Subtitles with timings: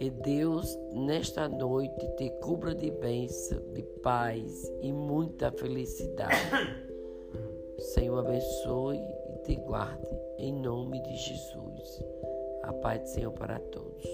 [0.00, 6.36] Que Deus, nesta noite, te cubra de bênção, de paz e muita felicidade.
[7.92, 12.02] Senhor, abençoe e te guarde, em nome de Jesus.
[12.62, 14.06] A paz do Senhor para todos.